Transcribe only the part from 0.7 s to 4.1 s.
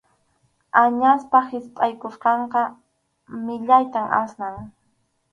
Añaspa hispʼaykusqanqa millayta